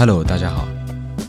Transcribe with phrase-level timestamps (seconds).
[0.00, 0.66] Hello，大家好。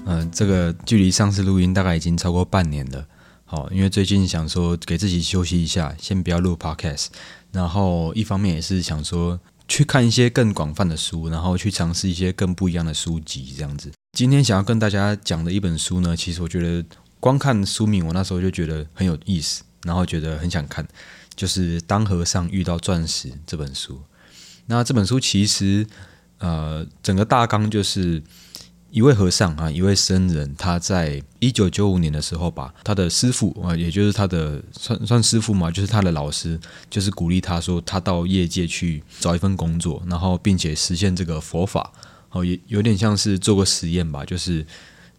[0.06, 3.06] 嗯、这个距离上次录音大概已经超过半年了。
[3.44, 7.08] 好，因为最近想说给自己休息一下，先不要录 Podcast。
[7.52, 9.38] 然后一方面也是想说
[9.68, 13.92] 去看一些更广泛的书，然后去尝试一些更不一样的书籍，这样子。
[14.18, 16.82] 今天想要跟大家讲的一本书呢，其实我觉得
[17.20, 20.88] 光看书名，我那时候就觉得很有意思，然后觉得很想看，
[21.36, 24.02] 就是《当和尚遇到钻石》这本书。
[24.68, 25.86] 那这本书其实
[26.38, 28.24] 呃，整个大纲就是
[28.92, 36.60] 一位和尚啊，一位僧人，他在一九九五年的时候吧，他的师傅啊，也就是他的算算师傅嘛，就是他的老师，
[36.90, 41.92] 就是鼓励他说，他到业界去找一份工作，然后并且实现这个佛法，
[42.32, 44.66] 哦，也有点像是做个实验吧，就是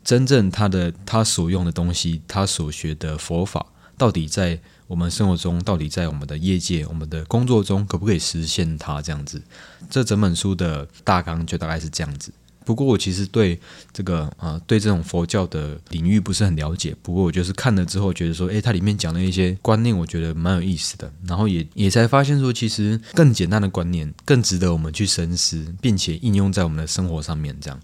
[0.04, 3.64] 真正他的他所用的东西，他所学的佛法，
[3.96, 9.00] 到底在我们生活中，到底在我们的业界、我们的工作中，可不可以实现它？
[9.00, 9.40] 这样子，
[9.88, 12.30] 这整本书的大纲就大概是这样子。
[12.64, 13.58] 不过我其实对
[13.92, 21.12] 这个呃对这种佛教的领域不是很了解，不过我就是看了之后觉得说，诶，它里面讲的一些观念，我觉得蛮有意思的。
[21.26, 27.56] 然后也也才发现说，其实更简单的观念更值得我们去深思，并且应用在我们的生活上面。
[27.60, 27.80] 这样，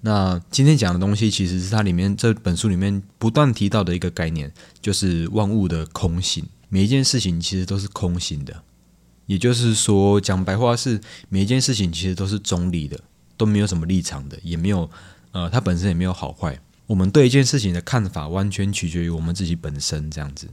[0.00, 6.44] 那今天讲的东西其实是它里面这本书里面不断提到的一个概念，就是万物的空性。
[6.68, 8.62] 每一件事情其实都是空性的，
[9.26, 12.98] 也就是说，讲白话是每一件事情其实都是中立的。
[13.36, 14.88] 都没有什么立场的，也没有，
[15.32, 16.58] 呃，它本身也没有好坏。
[16.86, 20.10] 我们对一件事情的看法，完全取决于我们自己本身。
[20.10, 20.48] 这样子，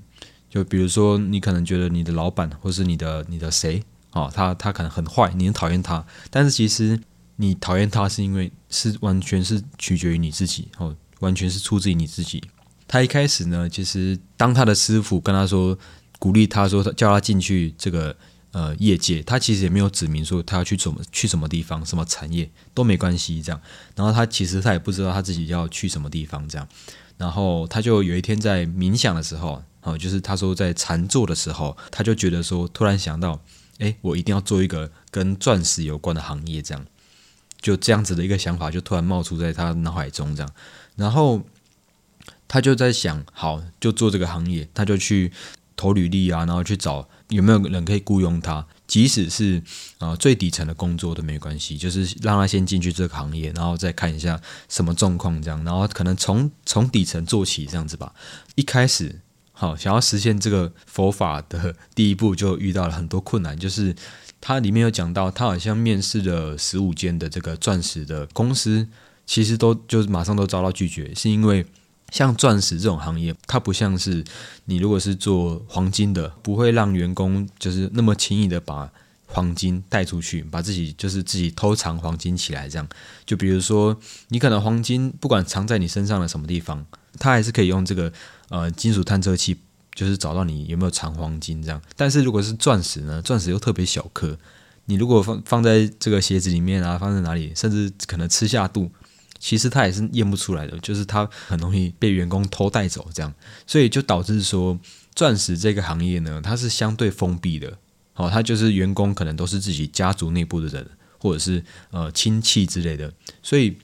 [0.50, 6.98] 就比如说，你可能觉得你的老板，或是你的你的谁，哦，他他可能很坏，你很讨厌他，但是其实
[7.36, 12.42] 你讨厌他是因为是完全是取决于你自己，哦，完全是出自于你自己。
[12.88, 15.78] 他一开始呢，其实当他的师傅跟他说，
[16.20, 18.16] 鼓励他说，叫他进去这个。
[18.52, 23.62] 呃，业界他其实也没有指明说他要去怎么去什么地方，什么产业都没关系这样。
[23.96, 26.68] 然后他其实他也不知道他自己要去什么地方这样。
[27.18, 33.40] 然后他就有一天在冥想的时候，哦，就是他说在禅坐的时候，他就觉得说突然想到，
[33.78, 36.86] 哎，我一定要做一个跟钻石有关的行业这样。
[37.62, 40.50] 就这样子的一个想法就突然冒出在他脑海中这样。
[40.96, 41.42] 然后
[42.48, 45.32] 他就在想，好，就做这个行业，他就去
[45.80, 47.08] 投履历啊，然后去找。
[47.30, 48.66] 有没有人可以雇佣他？
[48.88, 49.62] 即使是
[50.00, 58.12] 啊最底层的工作都没关系，就是让他先进去这个行业，然后再看一下什么状况这样，然后可能从从底层做起这样子吧。
[58.56, 63.96] 一开始好想要实现这个佛法的第一步，就遇到了很多困难，就是
[64.42, 68.88] 他里面有讲到，他好像面试了十五间的这个钻石的公司，
[69.28, 71.64] 其实都就是马上都遭到拒绝，是因为。
[72.12, 74.24] 像钻石这种行业，它不像是
[74.66, 78.92] 你如果是做黄金的，不会让员工就是那么轻易的把
[79.28, 82.88] 黄金带出去，把自己就是自己偷藏黄金起来这样。
[83.26, 83.96] 就比如说，
[84.30, 86.84] 你可能黄金不管藏在你身上的什么地方，
[87.20, 88.12] 它还是可以用这个
[88.50, 89.56] 呃金属探测器，
[89.94, 91.80] 就是找到你有没有藏黄金这样。
[91.96, 94.36] 但是如果是钻石呢，钻石又特别小颗，
[94.86, 98.92] 你如果放放在这个鞋子里面啊，放在哪里，甚至可能吃下肚。
[99.40, 103.34] 其实他也是验不出来的，就是他很容易被员工偷带走，这样，
[103.66, 104.78] 所以就导致说，
[105.16, 107.78] 钻石这个行业呢，它是相对封闭的，
[108.14, 110.86] 好，它就是员工可能都是自己家族内部的人，
[111.18, 113.12] 或者是呃亲戚之类的，
[113.42, 113.78] 所以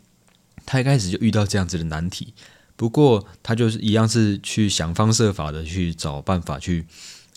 [0.65, 2.33] 他一开始就遇到这样子的难题。
[2.75, 6.85] 不过他就是一样是去想方设法的去找办法去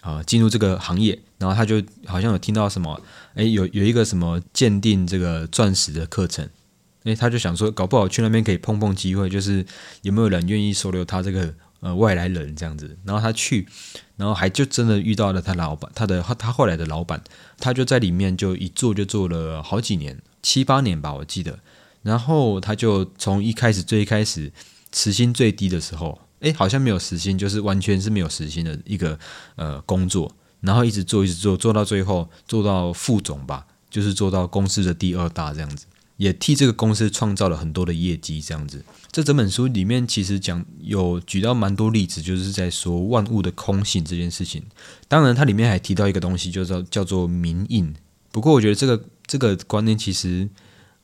[0.00, 3.00] 啊进入这个行业，然后他就好像有听到什么，
[3.34, 6.48] 诶，有有一个什么鉴定这个钻石的课程。
[7.04, 9.64] 诶，他就想说，搞不好去那边可以碰碰机会，就是
[10.02, 12.98] 有没有人愿意收留他这个呃外来人这样子。
[13.04, 13.66] 然后他去，
[14.16, 17.22] 然后还就真的遇到了他老板，他的他后来的老板，
[17.58, 21.58] 他就在里面就一做就做了好几年，七八年吧，我记得。
[22.02, 24.52] 然后他就从一开始最开始
[24.94, 29.18] 时薪最低的时候，诶，好像没有时薪，就是完全是没有时薪的一个
[29.56, 35.86] 呃工作，然后一直做一直做，做到最后做到副总吧，就是做到公司的第二大这样子。
[36.18, 38.84] 也替这个公司创造了很多的业绩，这样子。
[39.10, 44.62] 这整本书里面其实讲有举到蛮多例子，就是在说万物的空性这件事情。
[45.06, 47.94] 当然，它里面还提到一个东西，就叫叫做明印。
[48.32, 50.48] 不过，我觉得这个这个观念其实，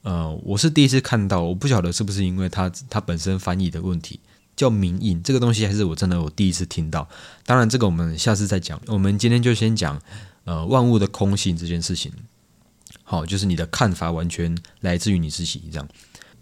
[0.02, 4.18] 呃，我是第一次看到，我不晓得是不是因为它它本身翻译的问题，
[4.56, 7.08] 叫明印这个东西，还是我真的我第一次听到。
[7.46, 8.80] 当然，这个我们下次再讲。
[8.88, 10.00] 我们今天就先讲
[10.44, 12.12] 呃万物的空性这件事情。
[13.04, 15.62] 好，就是你的看法完全来自于你自己。
[15.70, 15.86] 这样，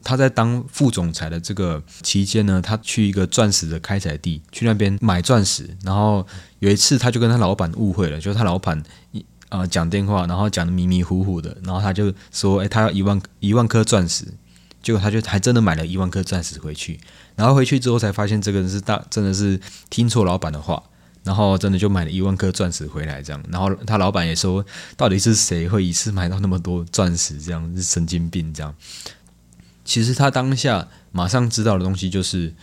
[0.02, 5.76] 他在当副总裁的这个期间呢，他去一个钻石的开采地，去那边买钻石。
[5.82, 6.26] 然后
[6.60, 14.24] 有一次，他就跟他老板误会了，就是他老板一啊讲电话，然后讲的迷迷糊糊的，然后他就说：“哎，他要一万一万颗钻石，
[14.82, 16.98] 结果他就还真的买了一万颗钻石回去，
[17.36, 19.60] 然后回去之后才发现这个人是大真的是
[19.90, 20.82] 听错老板的话，
[21.24, 24.64] 然后真的就买了一万颗钻石回来这样，然后他老板也说，
[24.96, 27.38] 到底是谁会一次买到那么多钻石？
[27.38, 28.74] 这样是神经病这样。
[29.84, 32.54] 其实他当下马上知道的东西就是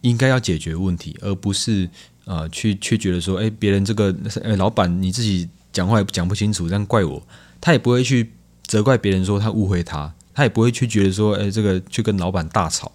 [0.00, 1.88] 应该要解决问题，而不是
[2.24, 7.22] 呃去去觉得说，哎，别人这个呃老板你自己讲话也讲不清楚，这样怪我，
[7.60, 8.32] 他也不会去
[8.66, 10.14] 责怪别人说他误会他。
[10.34, 12.92] 他也不会去觉得说，哎，这个去跟老板大吵。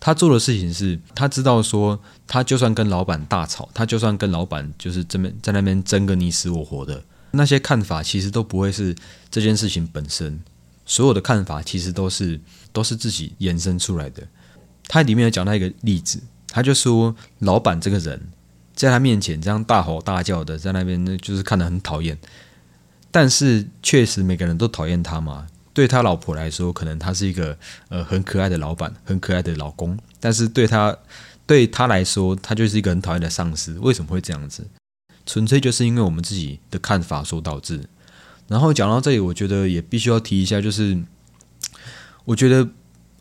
[0.00, 8.96] 他做的事情是，他知道说，他就算跟老板大吵，他就算跟老板就是这边在那边争个你死我活的，那些看法其实都不会是
[9.30, 10.40] 这件事情本身。
[10.86, 12.40] 所有的看法其实都是
[12.72, 14.26] 都是自己延伸出来的。
[14.88, 16.18] 他里面有讲到一个例子，
[16.48, 18.20] 他就说，老板这个人
[18.74, 22.18] 在他面前这样大吼大叫的，在那边就是看得很讨厌。
[23.12, 25.46] 但是确实每个人都讨厌他嘛。
[25.72, 27.56] 对他老婆来说，可能他是一个
[27.88, 29.98] 呃很可爱的老板，很可爱的老公。
[30.18, 30.96] 但是对他
[31.46, 33.78] 对他来说，他就是一个很讨厌的上司。
[33.80, 34.66] 为什么会这样子？
[35.26, 37.88] 纯粹就是因为我们自己的看法所导致。
[38.48, 40.98] 然后讲到这里，我觉得也必须要提一下，就是
[42.24, 42.68] 我觉得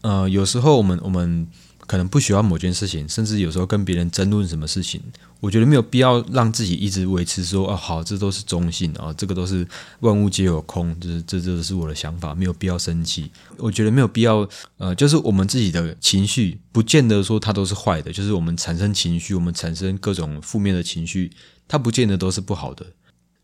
[0.02, 1.48] 呃有时候我们我们。
[1.90, 5.02] 可能不喜欢某件事情，甚至有时候跟别人争论什么事情，
[5.40, 9.68] 我觉得没有必要让自己一直维持说，哦，好，这都是中性啊，这个都是
[10.02, 13.32] 万物皆有空，就是这这是我的想法，没有必要生气。
[13.58, 14.48] 我觉得没有必要，
[14.78, 21.32] 呃，就是我们自己的情绪，不见得说它都是坏的，就是我们产生情绪，我们产生各种负面的情绪，
[21.68, 22.86] 它不见得都是不好的。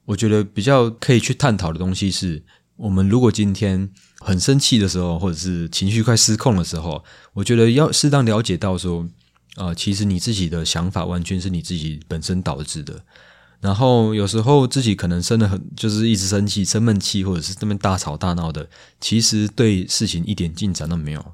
[0.05, 2.43] 我觉得比较可以去探讨的东西是。
[2.77, 3.89] 我们如果今天
[4.19, 9.07] 很生气的时候，或者是情绪快失控的时候，我觉得要适当了解到说，
[9.55, 13.01] 啊，其实你自己的想法完全是你自己本身导致的。
[13.61, 18.67] 然后有时候自己可能生的很，就是一直生气、生闷气，或者是这边大吵大闹的，
[18.99, 21.33] 其实对事情一点进展都没有。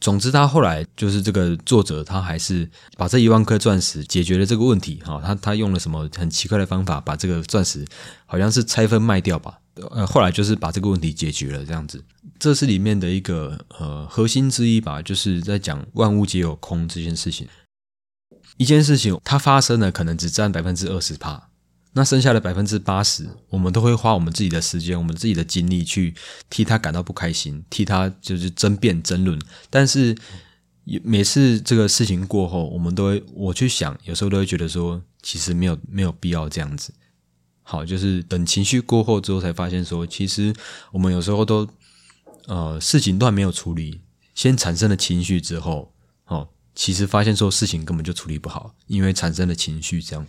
[0.00, 5.00] 总之，他后来就是这个作者，他还是把这一万颗钻石解决了这个问题。
[5.04, 7.84] 哈，他他用了什么很奇怪的方法，把这个钻石
[8.24, 9.58] 好像是拆分卖掉吧。
[9.90, 12.02] 呃，后来就是把这个问题解决了，这样子，
[12.38, 17.46] 这是里面的一个呃核心之一吧，就是在讲万物皆有空这件事情。
[18.56, 21.50] 一件事情它发生了，可能只占百分之二十帕，
[21.92, 26.14] 那剩下的百分之八十，我们都会花我们自己的时间、我们自己的精力去
[26.48, 29.38] 替他感到不开心，替他就是争辩、争论。
[29.68, 30.16] 但是
[31.02, 36.94] 每次这个事情过后，我们都会我去想，有时候都会觉得说，其实没有没有必要这样子。
[37.68, 40.54] 好，就是等情绪过后之后，才发现说，其实
[40.92, 41.68] 我们有时候都，
[42.46, 44.00] 呃，事情都还没有处理，
[44.36, 45.92] 先产生了情绪之后，
[46.26, 46.46] 哦，
[46.76, 50.00] 其实发现说事情根本就处理不好，因为产生了情绪。
[50.00, 50.24] 这样，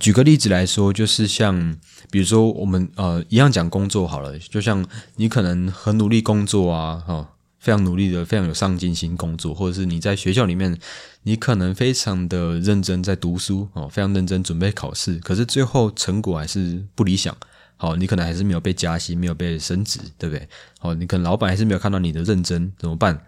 [0.00, 1.76] 举个例子来说，就是像，
[2.10, 4.84] 比如说我们呃一样讲工作好了，就像
[5.14, 7.28] 你可能很努力工作啊，哈。
[7.60, 10.76] 非常努力的，非常有上进心工作，或者是你在学校里面，
[11.24, 17.36] 你可能非常的认真在读书哦，非常认真准备考试，可是最后成果还是不理想。
[17.76, 20.48] 好，你可能还是没有被加薪，没有被升职，对不对？
[20.78, 23.26] 好，你可能老板还是没有看到你的认真，怎么办？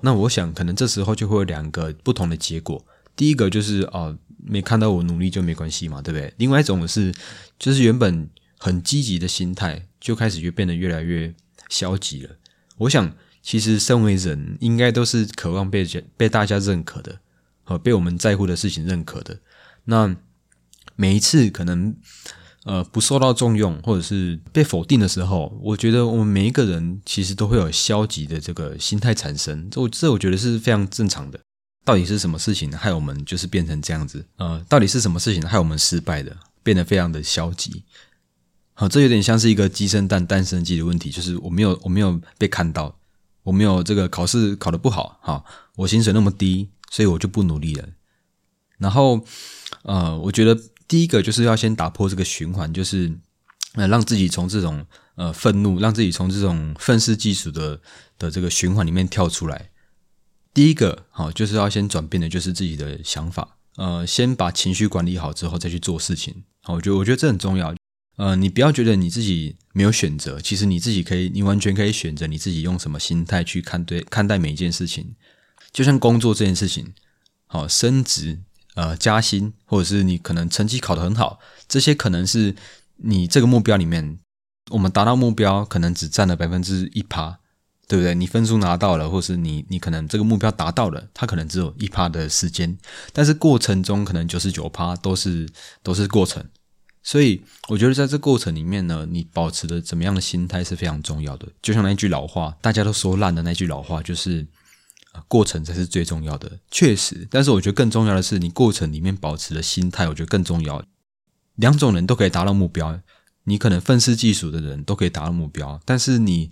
[0.00, 2.84] 那我想，可能这时候就会有两个不同的结果。
[3.16, 6.32] 第一个就是哦，没看到我努力就没关系嘛，对不对？
[6.36, 7.12] 另外一种是，
[7.58, 8.28] 就是原本
[8.58, 11.34] 很积极的心态，就开始就变得越来越
[11.68, 12.30] 消极了。
[12.78, 13.12] 我想。
[13.46, 15.86] 其实，身为人，应该都是渴望被
[16.16, 17.20] 被大家认可的，
[17.62, 19.38] 和被我们在乎的事情认可的。
[19.84, 20.16] 那
[20.96, 21.94] 每一次可能
[22.64, 29.68] 呃不受到重用，或者是被否定的时候，我觉得我们每一个人其实都会有消极的这个心态产生。
[29.68, 31.38] 这我这我觉得是非常正常的。
[31.84, 34.24] 到底是什么事情害我们就是变成这样子？
[34.38, 37.82] 呃，到底是什么事情害我们失败的，变得非常的消极？
[38.72, 42.96] 好，这有点像是一个鸡生蛋，蛋生鸡的问题，就是我没有我没有被看到。
[43.44, 45.44] 我没有这个考试考得不好，哈，
[45.76, 47.88] 我薪水那么低，所以我就不努力了。
[48.78, 49.24] 然后，
[49.82, 50.58] 呃，我觉得
[50.88, 53.16] 第一个就是要先打破这个循环，就是
[53.74, 54.84] 呃，让自己从这种
[55.14, 57.80] 呃愤怒，让自己从这种愤世嫉俗的
[58.18, 59.70] 的这个循环里面跳出来。
[60.52, 66.44] 第一个，好，就是要先转变的，就是自己的想法，呃，先把情绪管理好之后再去做事情。
[66.62, 67.74] 好，我觉得我觉得这很重要。
[68.16, 75.14] 呃，你不要觉得你自己没有选择，其实你自己可以，你完全可以选择你自己用什么心态去看对看待每一件事情。
[75.72, 76.94] 就像工作这件事情，
[77.46, 78.38] 好升职、
[78.76, 82.54] 呃加薪，或者是你可能成绩考得很好，这些可能是
[82.98, 84.20] 你这个目标里面，
[84.70, 87.40] 我们达到目标可能只占了百分之一趴，
[87.88, 88.14] 对不对？
[88.14, 92.78] 你分数拿到了，或是你你可能这个目标达到了，它可能只有一趴的时间，
[93.12, 95.48] 但是过程中可能九十九趴都是
[95.82, 96.44] 都是过程。
[97.04, 101.46] 所以我觉得在这过程里面呢，你保持的怎么样的心态是非常重要的。
[101.60, 104.46] 就像那句老话，大家都说烂的那句老话，就是
[105.28, 107.28] 过程才是最重要的，确实。
[107.30, 110.82] 但是我觉得更重要的是，你过程里面保持的心态，我觉得更重要。
[111.56, 112.98] 两种人都可以达到目标，
[113.44, 116.48] 你可能愤世嫉俗的人都可以达到目标，但是你，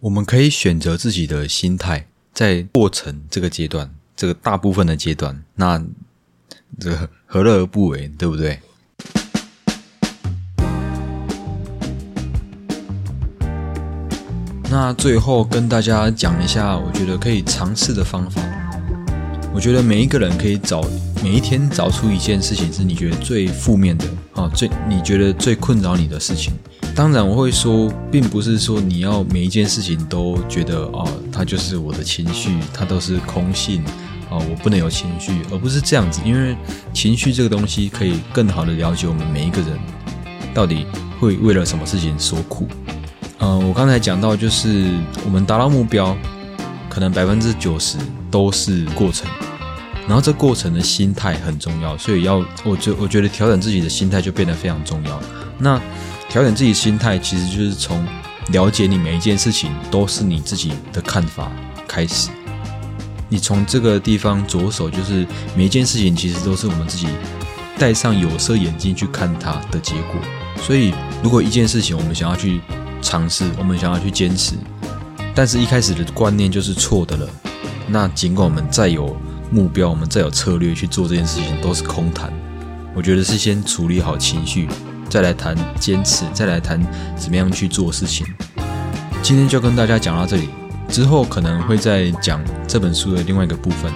[0.00, 5.84] 我们可以选择自己的心态，在过程这个阶段，这个大部分的阶段，那
[6.80, 8.58] 这个何乐而不为，对不对？
[14.76, 18.42] 那最后跟大家讲一下，我觉得可以尝试的方法。
[19.54, 20.84] 我觉得每一个人可以找
[21.22, 24.04] 每一天找出一件事情是你觉得最负面的
[24.34, 26.52] 啊，最你觉得最困扰你的事情。
[26.92, 33.80] 当然，我会说，并不是说你要每一件事情都觉得哦，它就是我的情绪，它都是空性
[34.28, 36.20] 啊，我不能有情绪，而不是这样子。
[36.24, 36.56] 因为
[36.92, 39.78] 情绪这个东西可以更好的了解我们每一个人
[40.52, 40.84] 到底
[41.20, 42.66] 会为了什么事情所苦。
[43.40, 44.90] 嗯，我刚才讲到，就是
[45.24, 46.16] 我们达到目标，
[46.88, 47.98] 可能百分之九十
[48.30, 49.28] 都是过程，
[50.06, 55.20] 然后这过程的心态很重要，所以要，我觉我觉得调整自己的心态就变得非常重要。
[55.58, 55.80] 那
[56.28, 58.06] 调整自己心态，其实就是从
[58.48, 61.50] 了解你每一件事情都是你自己的看法
[61.88, 62.30] 开始，
[63.28, 65.26] 你从这个地方着手，就是
[65.56, 67.08] 每一件事情其实都是我们自己
[67.78, 70.20] 戴上有色眼镜去看它的结果。
[70.62, 72.60] 所以，如果一件事情我们想要去，
[73.04, 74.54] 尝试，我们想要去坚持，
[75.34, 77.28] 但是一开始的观念就是错的了。
[77.86, 79.14] 那尽管我们再有
[79.50, 82.32] 目标，我们再有策略去做这件事情，都是空谈。
[82.94, 84.66] 我觉得是先处理好情绪，
[85.10, 86.80] 再来谈坚持，再来谈
[87.14, 88.26] 怎么样去做事情。
[89.22, 90.48] 今天就跟大家讲到这里，
[90.88, 93.92] 之后可能会再讲这本书的另外一个部分，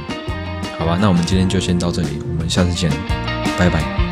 [0.79, 0.99] 好吧？
[1.01, 2.91] 那我们今天就先到这里，我们下次见，
[3.59, 4.08] 拜拜。